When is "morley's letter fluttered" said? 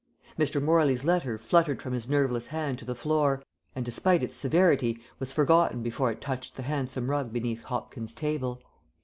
0.59-1.79